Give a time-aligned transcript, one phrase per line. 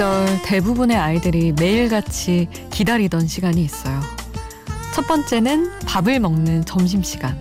[0.00, 4.00] 시절 대부분의 아이들이 매일같이 기다리던 시간이 있어요.
[4.94, 7.36] 첫 번째는 밥을 먹는 점심시간.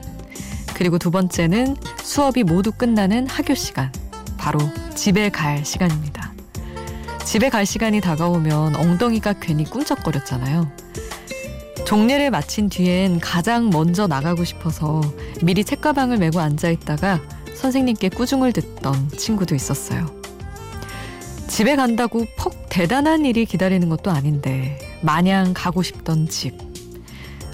[0.73, 3.93] 그리고 두 번째는 수업이 모두 끝나는 학교 시간.
[4.37, 4.59] 바로
[4.93, 6.33] 집에 갈 시간입니다.
[7.23, 10.69] 집에 갈 시간이 다가오면 엉덩이가 괜히 꿈쩍거렸잖아요.
[11.85, 14.99] 종례를 마친 뒤엔 가장 먼저 나가고 싶어서
[15.41, 17.21] 미리 책가방을 메고 앉아 있다가
[17.55, 20.18] 선생님께 꾸중을 듣던 친구도 있었어요.
[21.59, 26.57] 집에 간다고 퍽 대단한 일이 기다리는 것도 아닌데 마냥 가고 싶던 집.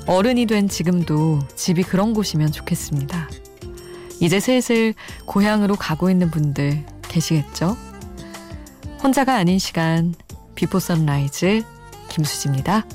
[0.06, 3.28] 어른이 된 지금도 집이 그런 곳이면 좋겠습니다.
[4.20, 4.94] 이제 슬슬
[5.26, 7.76] 고향으로 가고 있는 분들 계시겠죠?
[9.02, 10.14] 혼자가 아닌 시간
[10.54, 11.64] Before Sunrise
[12.10, 12.86] 김수지입니다.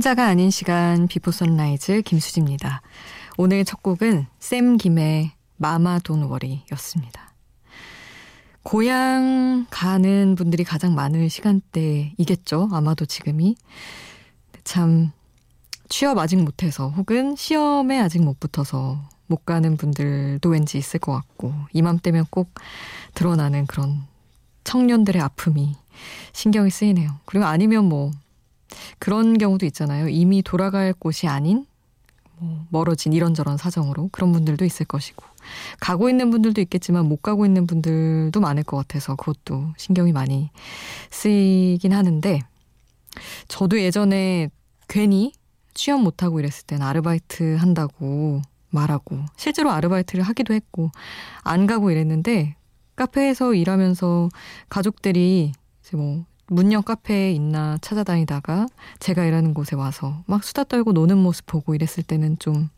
[0.00, 2.80] 혼자가 아닌 시간 Before Sunrise 김수지입니다.
[3.36, 7.34] 오늘 첫 곡은 샘 김의 Mama Don't Worry였습니다.
[8.62, 12.70] 고향 가는 분들이 가장 많은 시간대이겠죠.
[12.72, 13.56] 아마도 지금이.
[14.64, 15.12] 참
[15.90, 21.52] 취업 아직 못해서 혹은 시험에 아직 못 붙어서 못 가는 분들도 왠지 있을 것 같고
[21.74, 22.54] 이맘때면 꼭
[23.12, 24.06] 드러나는 그런
[24.64, 25.76] 청년들의 아픔이
[26.32, 27.18] 신경이 쓰이네요.
[27.26, 28.12] 그리고 아니면 뭐
[28.98, 30.08] 그런 경우도 있잖아요.
[30.08, 31.66] 이미 돌아갈 곳이 아닌
[32.38, 35.24] 뭐 멀어진 이런저런 사정으로 그런 분들도 있을 것이고
[35.78, 40.50] 가고 있는 분들도 있겠지만 못 가고 있는 분들도 많을 것 같아서 그것도 신경이 많이
[41.10, 42.40] 쓰이긴 하는데
[43.48, 44.48] 저도 예전에
[44.88, 45.32] 괜히
[45.74, 50.90] 취업 못하고 이랬을 땐 아르바이트 한다고 말하고 실제로 아르바이트를 하기도 했고
[51.42, 52.56] 안 가고 이랬는데
[52.96, 54.28] 카페에서 일하면서
[54.68, 58.66] 가족들이 이제 뭐 문영 카페에 있나 찾아다니다가
[58.98, 62.68] 제가 일하는 곳에 와서 막 수다 떨고 노는 모습 보고 이랬을 때는 좀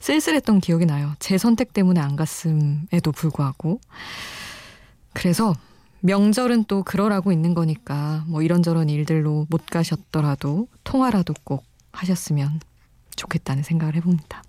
[0.00, 1.12] 쓸쓸했던 기억이 나요.
[1.20, 3.80] 제 선택 때문에 안 갔음에도 불구하고.
[5.12, 5.54] 그래서
[6.00, 12.60] 명절은 또 그러라고 있는 거니까 뭐 이런저런 일들로 못 가셨더라도 통화라도 꼭 하셨으면
[13.14, 14.42] 좋겠다는 생각을 해봅니다.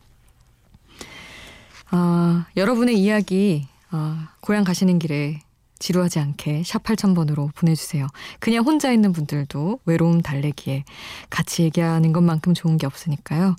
[1.92, 5.40] 아, 여러분의 이야기, 아, 고향 가시는 길에
[5.80, 8.08] 지루하지 않게 샵 8000번으로 보내주세요.
[8.40, 10.84] 그냥 혼자 있는 분들도 외로움 달래기에
[11.30, 13.56] 같이 얘기하는 것만큼 좋은 게 없으니까요.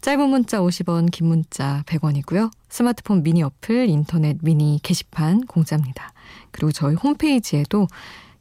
[0.00, 2.50] 짧은 문자 50원, 긴 문자 100원이고요.
[2.68, 6.12] 스마트폰 미니 어플, 인터넷 미니 게시판 공짜입니다.
[6.52, 7.88] 그리고 저희 홈페이지에도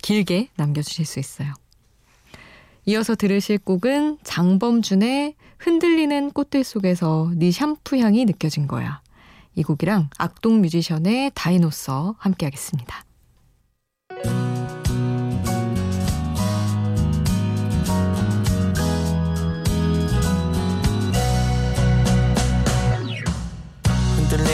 [0.02, 1.54] 길게 남겨주실 수 있어요.
[2.86, 9.02] 이어서 들으실 곡은 장범준의 흔들리는 꽃들 속에서 네 샴푸 향이 느껴진 거야.
[9.56, 13.05] 이 곡이랑 악동 뮤지션의 다이노서 함께 하겠습니다.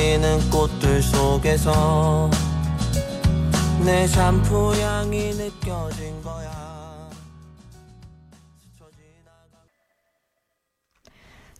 [0.02, 2.32] 흔들리는 꽃들 속에서
[3.86, 7.12] 내 샴푸 향이 느껴진 거야.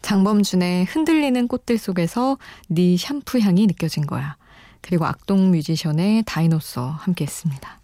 [0.02, 4.38] 장범준의 흔들리는 꽃들 속에서 네 샴푸 향이 느껴진 거야.
[4.82, 7.80] 그리고 악동 뮤지션의 다이노서 함께 했습니다.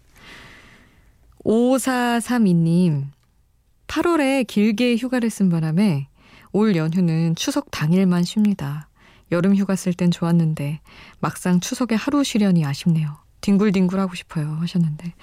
[1.44, 3.04] 5432님,
[3.86, 6.08] 8월에 길게 휴가를 쓴 바람에
[6.50, 8.87] 올 연휴는 추석 당일만 쉽니다.
[9.32, 10.80] 여름 휴가 쓸 땐 좋았는데
[11.20, 13.16] 막상 추석에 하루 쉬려니 아쉽네요.
[13.40, 15.14] 뒹굴뒹굴 하고 싶어요 하셨는데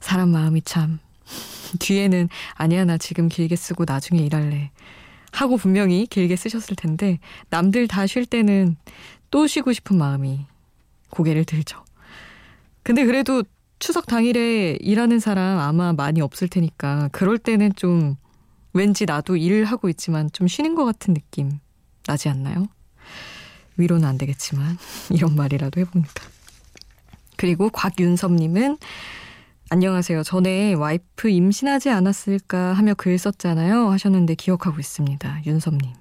[0.00, 0.98] 사람 마음이 참
[1.80, 4.70] 뒤에는 아니야 나 지금 길게 쓰고 나중에 일할래
[5.32, 7.18] 하고 분명히 길게 쓰셨을 텐데
[7.50, 8.76] 남들 다 쉴 때는
[9.30, 10.46] 또 쉬고 싶은 마음이
[11.10, 11.84] 고개를 들죠.
[12.82, 13.42] 근데 그래도
[13.78, 18.16] 추석 당일에 일하는 사람 아마 많이 없을 테니까 그럴 때는 좀
[18.72, 21.58] 왠지 나도 일을 하고 있지만 좀 쉬는 것 같은 느낌
[22.06, 22.68] 나지 않나요?
[23.78, 24.76] 위로는 안 되겠지만
[25.10, 26.22] 이런 말이라도 해봅니다.
[27.36, 28.78] 그리고 곽윤섭님은
[29.70, 30.22] 안녕하세요.
[30.22, 33.90] 전에 와이프 임신하지 않았을까 하며 글 썼잖아요.
[33.90, 35.42] 하셨는데 기억하고 있습니다.
[35.46, 35.92] 윤섭님.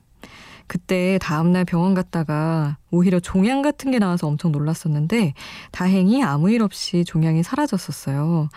[0.67, 5.33] 그때 다음날 병원 갔다가 오히려 종양 같은 게 나와서 엄청 놀랐었는데
[5.71, 8.49] 다행히 아무 일 없이 종양이 사라졌었어요.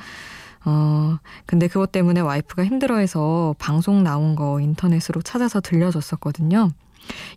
[0.64, 6.70] 어, 근데 그것 때문에 와이프가 힘들어해서 방송 나온 거 인터넷으로 찾아서 들려줬었거든요.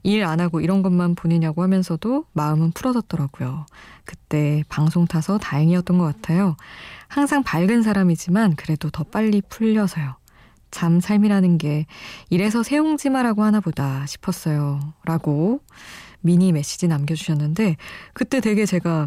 [0.04, 3.66] 일 안 하고 이런 것만 보내냐고 하면서도 마음은 풀어졌더라고요.
[4.06, 6.56] 그때 방송 타서 다행이었던 것 같아요.
[7.08, 10.16] 항상 밝은 사람이지만 그래도 더 빨리 풀려서요.
[10.72, 11.86] 참 삶이라는 게
[12.30, 14.94] 이래서 세옹지마라고 하나 보다 싶었어요.
[15.06, 15.62] 라고
[16.22, 17.78] 미니 메시지 남겨주셨는데
[18.14, 19.06] 그때 되게 제가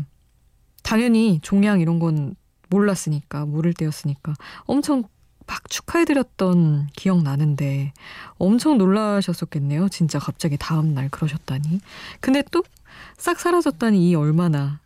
[0.83, 2.37] 당연히 종양 이런 건
[2.69, 5.05] 몰랐으니까 모를 때였으니까 엄청
[5.47, 7.93] 막 축하해드렸던 기억 나는데
[8.39, 9.89] 엄청 놀라셨었겠네요.
[9.89, 11.81] 진짜 갑자기 다음날 그러셨다니.
[12.21, 12.63] 근데 또
[13.17, 14.81] 싹 사라졌다니 이 얼마나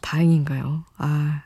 [0.00, 0.84] 다행인가요.
[0.98, 1.42] 아,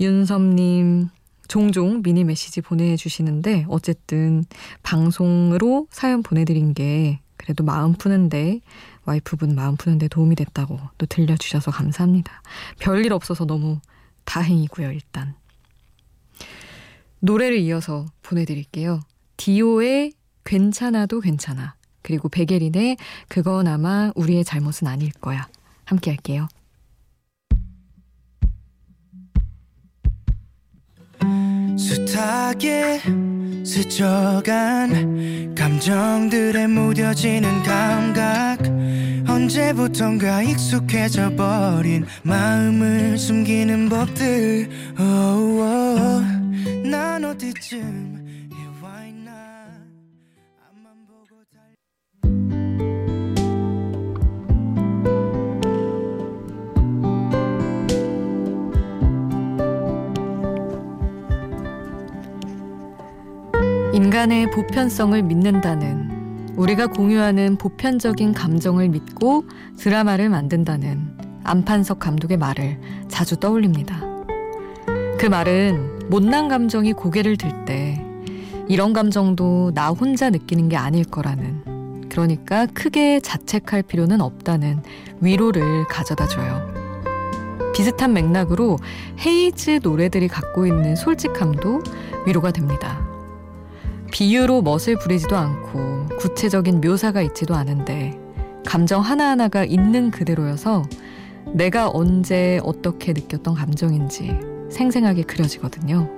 [0.00, 1.08] 윤섭님,
[1.48, 4.44] 종종 미니 메시지 보내주시는데 어쨌든
[4.82, 8.60] 방송으로 사연 보내드린 게 그래도 마음 푸는데
[9.04, 12.42] 와이프분 마음 푸는데 도움이 됐다고 또 들려주셔서 감사합니다.
[12.78, 13.80] 별일 없어서 너무
[14.24, 15.34] 다행이고요, 일단.
[17.22, 19.00] 노래를 이어서 보내드릴게요.
[19.36, 20.12] 디오의
[20.44, 21.76] 괜찮아도 괜찮아.
[22.02, 22.96] 그리고 베게린의
[23.28, 25.48] 그건 아마 우리의 잘못은 아닐 거야.
[25.84, 26.48] 함께 할게요.
[31.78, 33.00] 숱하게
[33.64, 38.58] 스쳐간 감정들에 무뎌지는 감각
[39.28, 46.41] 언제부턴가 익숙해져 버린 마음을 숨기는 법들 oh, oh.
[46.84, 48.50] 난 어디쯤
[63.94, 69.44] 인간의 보편성을 믿는다는 우리가 공유하는 보편적인 감정을 믿고
[69.78, 74.00] 드라마를 만든다는 안판석 감독의 말을 자주 떠올립니다.
[75.18, 78.04] 그 말은 못난 감정이 고개를 들 때
[78.68, 84.82] 이런 감정도 나 혼자 느끼는 게 아닐 거라는 그러니까 크게 자책할 필요는 없다는
[85.22, 86.60] 위로를 가져다 줘요.
[87.74, 88.76] 비슷한 맥락으로
[89.24, 91.82] 헤이즈 노래들이 갖고 있는 솔직함도
[92.26, 93.00] 위로가 됩니다.
[94.10, 98.18] 비유로 멋을 부리지도 않고 구체적인 묘사가 있지도 않은데
[98.66, 100.82] 감정 하나하나가 있는 그대로여서
[101.54, 106.08] 내가 언제 어떻게 느꼈던 감정인지 생생하게 그려지거든요.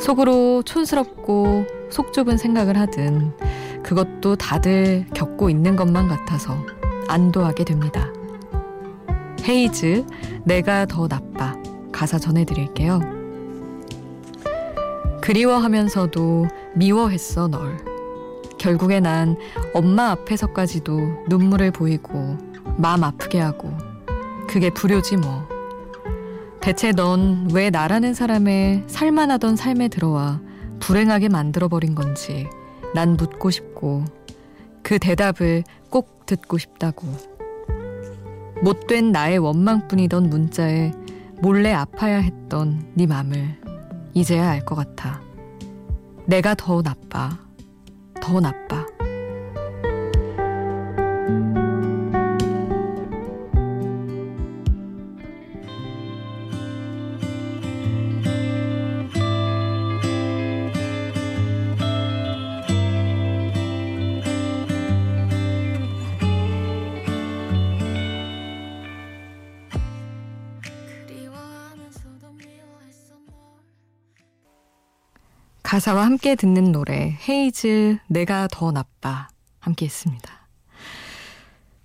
[0.00, 3.32] 속으로 촌스럽고 속 좁은 생각을 하든
[3.82, 6.56] 그것도 다들 겪고 있는 것만 같아서
[7.08, 8.10] 안도하게 됩니다.
[9.46, 10.06] 헤이즈,
[10.44, 11.54] 내가 더 나빠.
[11.92, 13.00] 가사 전해드릴게요.
[15.20, 17.78] 그리워하면서도 미워했어 널.
[18.58, 19.36] 결국에 난
[19.72, 22.36] 엄마 앞에서까지도 눈물을 보이고
[22.76, 23.70] 마음 아프게 하고
[24.48, 25.53] 그게 불효지 뭐.
[26.64, 30.40] 대체 넌 왜 나라는 사람의 살만하던 삶에 들어와
[30.80, 32.48] 불행하게 만들어버린 건지
[32.94, 34.06] 난 묻고 싶고
[34.82, 37.06] 그 대답을 꼭 듣고 싶다고.
[38.62, 40.92] 못된 나의 원망뿐이던 문자에
[41.42, 43.60] 몰래 아파야 했던 네 맘을
[44.14, 45.20] 이제야 알 것 같아.
[46.24, 47.38] 내가 더 나빠.
[48.22, 48.86] 더 나빠.
[75.74, 79.26] 가사와 함께 듣는 노래 헤이즈 내가 더 나빠
[79.58, 80.46] 함께 했습니다.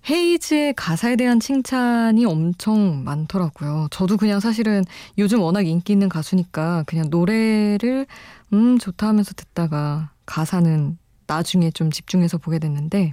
[0.08, 3.88] 헤이즈의 가사에 대한 칭찬이 엄청 많더라고요.
[3.90, 4.84] 저도 그냥 사실은
[5.18, 8.06] 요즘 워낙 인기 있는 가수니까 그냥 노래를
[8.52, 13.10] 음 좋다 하면서 듣다가 가사는 나중에 좀 집중해서 보게 됐는데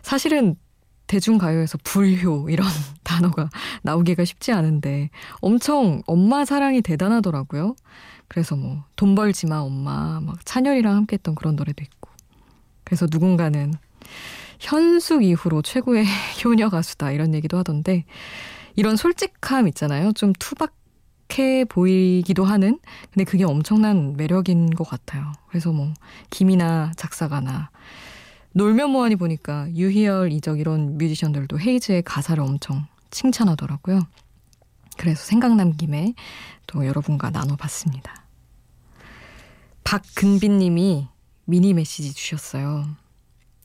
[0.00, 0.56] 사실은
[1.08, 2.66] 대중가요에서 불효 이런
[3.04, 3.50] 단어가
[3.82, 5.10] 나오기가 쉽지 않은데
[5.42, 7.76] 엄청 엄마 사랑이 대단하더라고요.
[8.34, 10.18] 그래서 뭐 돈 벌지 마 엄마.
[10.20, 12.10] 막 찬열이랑 함께 했던 그런 노래도 있고.
[12.82, 13.72] 그래서 누군가는
[14.58, 16.04] 현숙 이후로 최고의
[16.44, 18.04] 효녀 가수다 이런 얘기도 하던데
[18.74, 20.12] 이런 솔직함 있잖아요.
[20.14, 22.80] 좀 투박해 보이기도 하는.
[23.12, 25.30] 근데 그게 엄청난 매력인 것 같아요.
[25.48, 25.94] 그래서 뭐
[26.30, 27.70] 김이나 작사가나
[28.54, 34.00] 놀면 뭐하니 보니까 유희열 이적 이런 뮤지션들도 헤이즈의 가사를 엄청 칭찬하더라고요.
[34.96, 36.14] 그래서 생각난 김에
[36.66, 38.23] 또 여러분과 나눠봤습니다.
[39.84, 41.08] 박근빈 님이
[41.44, 42.86] 미니 메시지 주셨어요.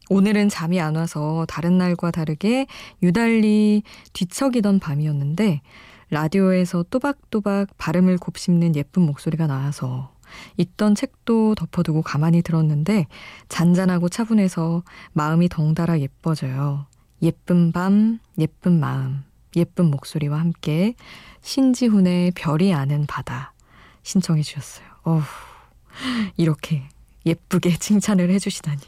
[0.10, 2.68] 오늘은 잠이 안 와서 다른 날과 다르게
[3.02, 3.84] 유달리
[4.14, 5.62] 뒤척이던 밤이었는데
[6.10, 10.14] 라디오에서 또박또박 발음을 곱씹는 예쁜 목소리가 나와서
[10.58, 13.08] 있던 책도 덮어두고 가만히 들었는데
[13.48, 14.84] 잔잔하고 차분해서
[15.14, 16.86] 마음이 덩달아 예뻐져요.
[17.22, 19.24] 예쁜 밤, 예쁜 마음.
[19.56, 20.96] 예쁜 목소리와 함께
[21.42, 23.54] 신지훈의 별이 아는 바다
[24.04, 24.86] 신청해 주셨어요.
[25.04, 25.49] 어후.
[26.38, 26.84] 이렇게
[27.26, 28.82] 예쁘게 칭찬을 해주시다니.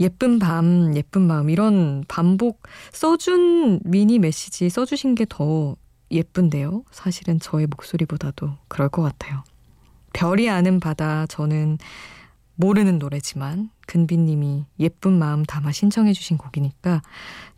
[0.00, 5.76] 예쁜 밤, 예쁜 마음 이런 반복 써준 미니 메시지 써주신 게 더
[6.10, 6.84] 예쁜데요.
[6.90, 9.44] 사실은 저의 목소리보다도 그럴 것 같아요.
[10.12, 11.78] 별이 아는 바다 저는
[12.56, 17.02] 모르는 노래지만 근비님이 예쁜 마음 담아 신청해 주신 곡이니까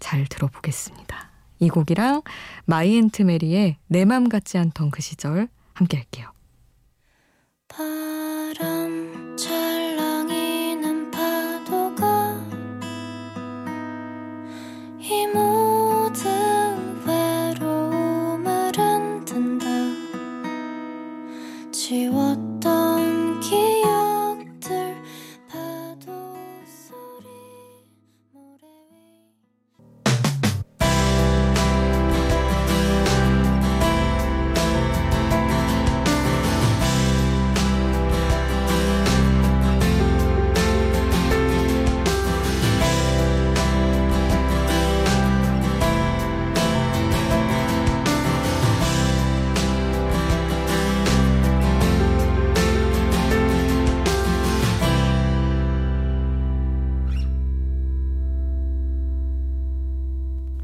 [0.01, 1.31] 잘 들어보겠습니다.
[1.61, 2.23] 이 곡이랑
[2.67, 6.29] My Aunt Mary의 내 맘 같지 않던 그 시절 함께 할게요.
[7.75, 12.39] 바람 찰랑이는 파도가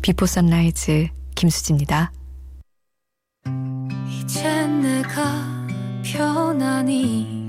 [0.08, 2.10] 비포 선라이즈 김수지입니다.
[4.08, 5.44] 이제 내가
[6.02, 7.46] 편하니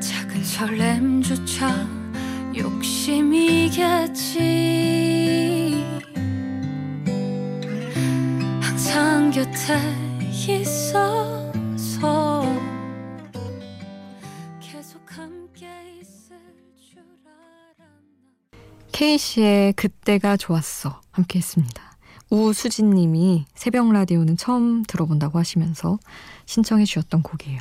[0.00, 1.72] 작은 설렘조차
[2.56, 4.40] 욕심이겠지
[8.60, 9.78] 항상 곁에
[10.32, 12.35] 있어서
[18.96, 21.98] K씨의 그때가 좋았어 함께 했습니다.
[22.30, 25.98] 우수진 님이 새벽 라디오는 처음 들어본다고 하시면서
[26.46, 27.60] 신청해 주셨던 곡이에요.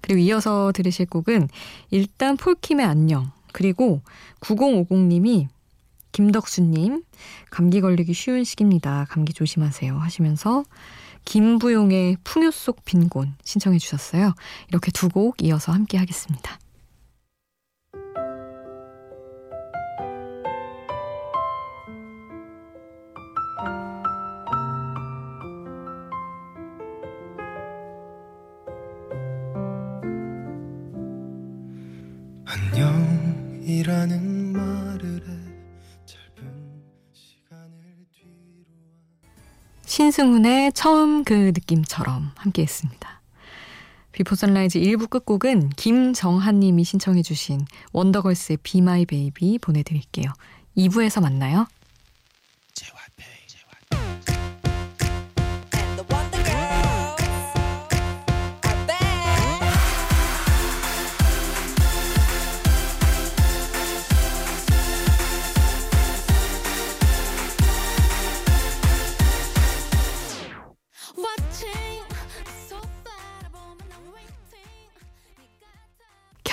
[0.00, 1.48] 그리고 이어서 들으실 곡은
[1.90, 4.00] 일단 폴킴의 안녕 그리고
[4.38, 5.48] 9050 님이
[6.12, 7.02] 김덕수 님
[7.50, 9.06] 감기 걸리기 쉬운 시기입니다.
[9.10, 10.62] 감기 조심하세요 하시면서
[11.24, 14.32] 김부용의 풍요 속 빈곤 신청해 주셨어요.
[14.68, 16.60] 이렇게 두 곡 이어서 함께 하겠습니다.
[40.14, 43.20] 신승훈의 처음 그 느낌처럼 함께 했습니다.
[44.12, 50.26] Before Sunrise 1부 끝곡은 김정한 님이 신청해 주신 원더걸스의 My Baby 보내드릴게요.
[50.76, 51.66] 2부에서 만나요.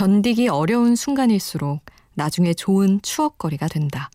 [0.01, 4.09] 견디기 어려운 순간일수록 나중에 좋은 추억거리가 된다.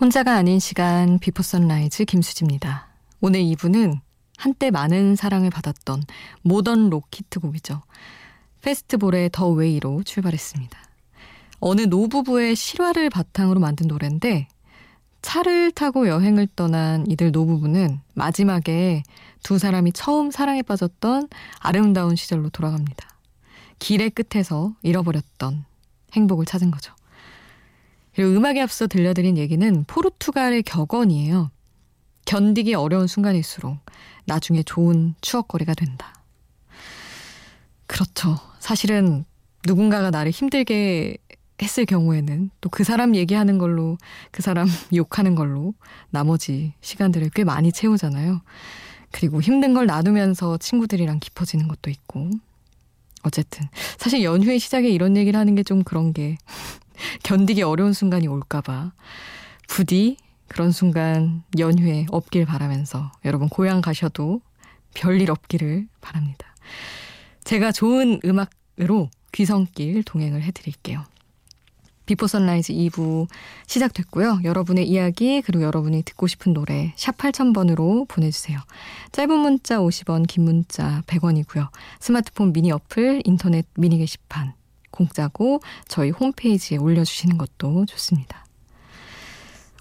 [0.00, 2.88] 혼자가 아닌 시간 Before Sunrise 김수지입니다.
[3.20, 4.00] 오늘 2부는
[4.40, 6.02] 한때 많은 사랑을 받았던
[6.40, 7.82] 모던 록 히트곡이죠.
[8.62, 10.78] Fastball의 The Way로 출발했습니다.
[11.60, 14.48] 어느 노부부의 실화를 바탕으로 만든 노래인데
[15.20, 19.02] 차를 타고 여행을 떠난 이들 노부부는 마지막에
[19.42, 21.28] 두 사람이 처음 사랑에 빠졌던
[21.58, 23.10] 아름다운 시절로 돌아갑니다.
[23.78, 25.66] 길의 끝에서 잃어버렸던
[26.14, 26.94] 행복을 찾은 거죠.
[28.14, 31.50] 그리고 음악에 앞서 들려드린 얘기는 포르투갈의 격언이에요.
[32.24, 33.78] 견디기 어려운 순간일수록
[34.30, 36.14] 나중에 좋은 추억거리가 된다.
[37.88, 38.36] 그렇죠.
[38.60, 39.24] 사실은
[39.66, 41.16] 누군가가 나를 힘들게
[41.60, 43.98] 했을 경우에는 또 그 사람 얘기하는 걸로
[44.30, 45.74] 그 사람 욕하는 걸로
[46.10, 48.40] 나머지 시간들을 꽤 많이 채우잖아요.
[49.10, 52.30] 그리고 힘든 걸 나누면서 친구들이랑 깊어지는 것도 있고.
[53.22, 53.66] 어쨌든
[53.98, 56.38] 사실 연휴의 시작에 이런 얘기를 하는 게 좀 그런 게
[57.24, 58.92] 견디기 어려운 순간이 올까봐
[59.68, 60.16] 부디
[60.50, 64.40] 그런 순간 연휴에 없길 바라면서 여러분 고향 가셔도
[64.94, 66.54] 별일 없기를 바랍니다.
[67.44, 71.04] 제가 좋은 음악으로 귀성길 동행을 해드릴게요.
[72.04, 73.28] Before Sunrise 2부
[73.68, 74.40] 시작됐고요.
[74.42, 78.58] 여러분의 이야기 그리고 여러분이 듣고 싶은 노래 샵 8000번으로 보내주세요.
[79.12, 81.68] 짧은 문자 50원 긴 문자 100원이고요.
[82.00, 84.54] 스마트폰 미니 어플 인터넷 미니 게시판
[84.90, 88.44] 공짜고 저희 홈페이지에 올려주시는 것도 좋습니다.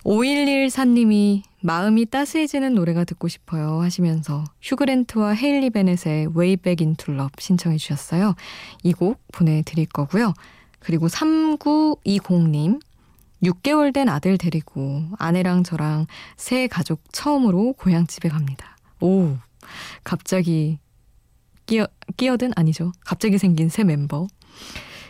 [0.05, 7.77] 5114님이 마음이 따스해지는 노래가 듣고 싶어요 하시면서 휴그랜트와 헤일리 베넷의 Way Back Into Love 신청해
[7.77, 8.35] 주셨어요.
[8.83, 10.33] 이 곡 보내드릴 거고요.
[10.79, 12.79] 그리고 3920님
[13.43, 18.77] 6개월 된 아들 데리고 아내랑 저랑 새 가족 처음으로 고향집에 갑니다.
[19.01, 19.37] 오,
[20.03, 20.79] 갑자기
[21.65, 21.87] 끼어,
[22.17, 22.91] 끼어든 아니죠.
[23.05, 24.27] 갑자기 생긴 새 멤버.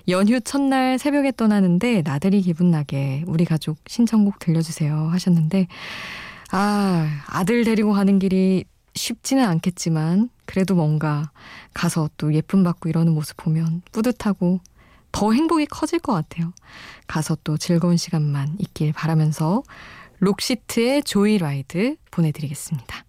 [0.09, 5.67] 연휴 첫날 새벽에 떠나는데 나들이 기분 나게 우리 가족 신청곡 들려주세요 하셨는데
[6.51, 11.31] 아 아들 데리고 가는 길이 쉽지는 않겠지만 그래도 뭔가
[11.73, 14.59] 가서 또 예쁨 받고 이러는 모습 보면 뿌듯하고
[15.11, 16.53] 더 행복이 커질 것 같아요.
[17.07, 19.63] 가서 또 즐거운 시간만 있길 바라면서
[20.19, 23.05] 록시트의 조이라이드 보내드리겠습니다.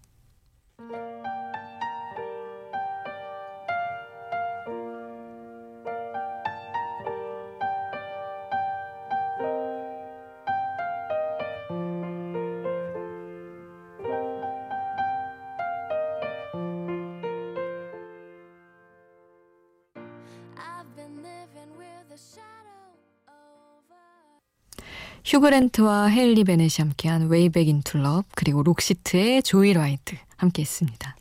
[25.30, 31.16] 휴그랜트와 헤일리 베넷이 함께한 Way Back Into Love 그리고 Roxette의 Joyride 함께했습니다.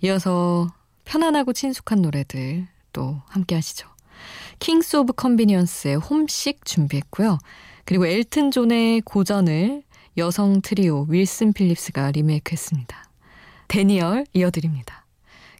[0.00, 0.72] 이어서
[1.04, 3.86] 편안하고 친숙한 노래들 또 함께 하시죠.
[4.58, 7.36] Kings of Convenience의 Homesick 준비했고요.
[7.84, 9.82] 그리고 엘튼 존의 고전을
[10.16, 13.04] 여성 트리오 Wilson Phillips가 리메이크했습니다.
[13.68, 15.04] Daniel 이어드립니다.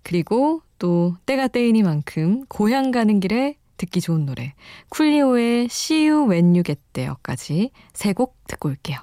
[0.03, 4.55] 그리고 또 때가 때이니만큼 고향 가는 길에 듣기 좋은 노래
[4.91, 8.99] 쿨리오의 See You When You Get There까지 세 곡 듣고 올게요.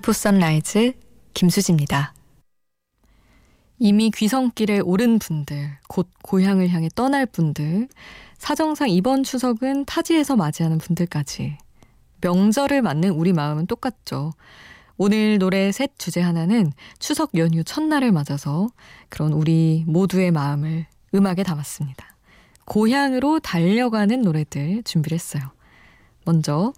[0.00, 0.94] 비포 선라이즈
[1.34, 2.14] 김수지입니다.
[3.78, 7.86] 이미 귀성길에 오른 분들, 곧 고향을 향해 떠날 분들,
[8.38, 11.58] 사정상 이번 추석은 타지에서 맞이하는 분들까지
[12.22, 14.32] 명절을 맞는 우리 마음은 똑같죠.
[14.96, 18.68] 오늘 노래 셋 주제 하나는 추석 연휴 첫날을 맞아서
[19.10, 22.16] 그런 우리 모두의 마음을 음악에 담았습니다.
[22.64, 25.42] 고향으로 달려가는 노래들 준비를 했어요.
[26.24, 26.72] 먼저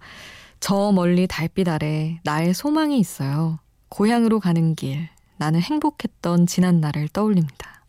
[0.62, 3.58] 저 멀리 달빛 아래 나의 소망이 있어요.
[3.88, 7.82] 고향으로 가는 길, 나는 행복했던 지난 날을 떠올립니다.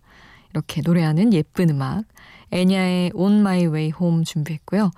[0.50, 2.06] 이렇게 노래하는 예쁜 음악,
[2.50, 4.90] 엔야의 On My Way Home 준비했고요.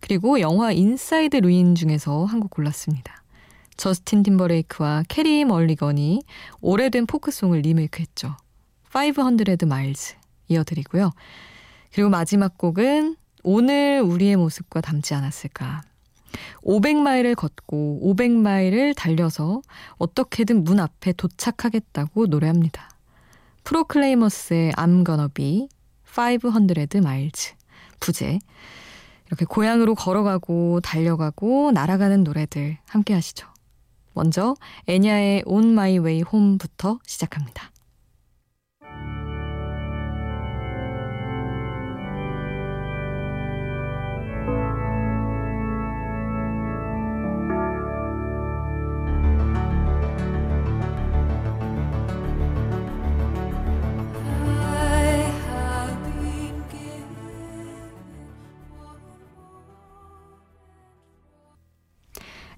[0.00, 3.22] 그리고 영화 인사이드 르윈 중에서 한 곡 골랐습니다.
[3.76, 6.22] 저스틴 팀버레이크와 캐리 멀리건이
[6.62, 8.34] 오래된 포크송을 리메이크했죠.
[8.94, 10.16] 500 Miles
[10.48, 11.10] 이어드리고요.
[11.92, 15.82] 그리고 마지막 곡은 오늘 우리의 모습과 닮지 않았을까
[16.62, 19.62] 500마일을 걷고 500마일을 달려서
[19.98, 22.90] 어떻게든 문 앞에 도착하겠다고 노래합니다.
[23.64, 25.68] 프로클레이머스의 I'm gonna be
[26.16, 27.54] 500 miles
[28.00, 28.38] 부제
[29.26, 33.46] 이렇게 고향으로 걸어가고 달려가고 날아가는 노래들 함께 하시죠.
[34.12, 34.56] 먼저
[34.88, 37.70] 애냐의 On My Way Home부터 시작합니다.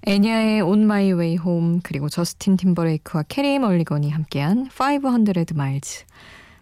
[0.05, 6.05] 엔야의 On My Way Home 그리고 저스틴 팀버레이크와 캐리 멀리건이 함께한 500 Miles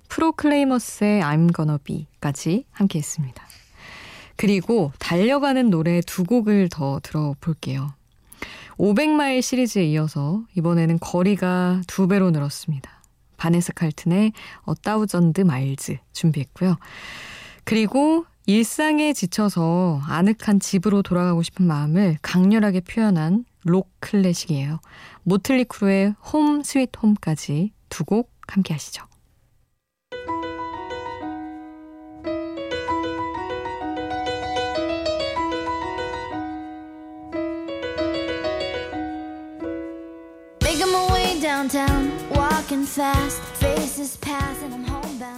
[0.10, 3.44] 프로클레이머스의 I'm Gonna Be까지 함께했습니다.
[4.36, 7.94] 그리고 달려가는 노래 두 곡을 더 들어볼게요.
[8.78, 13.02] 500마일 시리즈에 이어서 이번에는 거리가 두 배로 늘었습니다.
[13.38, 14.34] 바네사 칼튼의
[14.70, 16.78] A Thousand Miles 준비했고요.
[17.64, 24.80] 그리고 일상에 지쳐서 아늑한 집으로 돌아가고 싶은 마음을 강렬하게 표현한 록 클래식이에요.
[25.24, 29.06] 모틀리 크루의 홈 스윗 홈까지 두 곡 함께 하시죠.
[41.42, 42.12] downtown,
[42.86, 45.31] fast, faces pass and I'm homebound.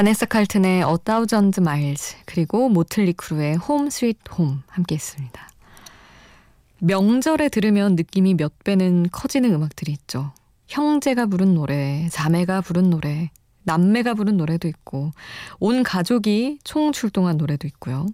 [0.00, 5.46] 바네사 칼튼의 A Thousand Miles 그리고 모틀리 크루의 Home Sweet Home 함께 했습니다.
[6.78, 10.32] 명절에 들으면 느낌이 몇 배는 커지는 음악들이 있죠.
[10.68, 13.30] 형제가 부른 노래, 자매가 부른 노래,
[13.64, 15.10] 남매가 부른 노래도 있고
[15.58, 18.06] 온 가족이 총 출동한 노래도 있고요.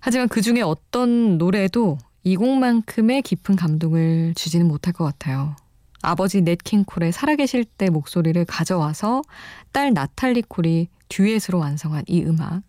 [0.00, 5.54] 하지만 그 중에 어떤 노래도 이 곡만큼의 깊은 감동을 주지는 못할 것 같아요.
[6.02, 9.22] 아버지 넷킹 콜의 살아계실 때 목소리를 가져와서
[9.70, 12.62] 딸 나탈리 콜이 듀엣으로 완성한 이 음악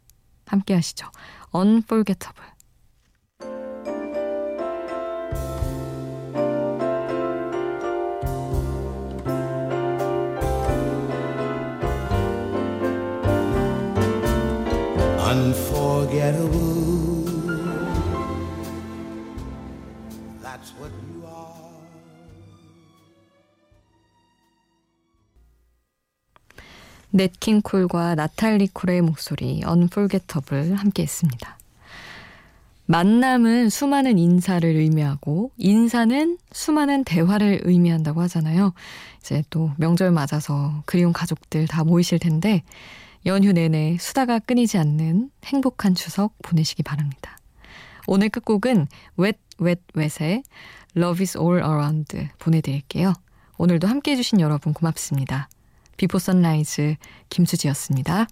[0.46, 1.08] 함께 하시죠.
[1.54, 2.54] Unforgettable.
[27.16, 31.60] 넷킹 콜과 나탈리 콜의 목소리 Unforgettable 함께 했습니다.
[32.86, 38.74] 만남은 수많은 인사를 의미하고 인사는 수많은 대화를 의미한다고 하잖아요.
[39.22, 42.64] 이제 또 명절 맞아서 그리운 가족들 다 모이실 텐데
[43.26, 47.38] 연휴 내내 수다가 끊이지 않는 행복한 추석 보내시기 바랍니다.
[48.08, 50.44] 오늘 끝곡은 Wet Wet Wet의
[50.98, 53.14] Love is All Around 보내드릴게요.
[53.58, 55.48] 오늘도 함께 해주신 여러분 고맙습니다.
[55.98, 56.96] 비포 선라이즈
[57.30, 58.28] 김수지였습니다.